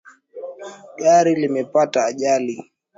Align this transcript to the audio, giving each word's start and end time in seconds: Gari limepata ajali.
Gari 0.99 1.33
limepata 1.41 1.99
ajali. 2.09 2.55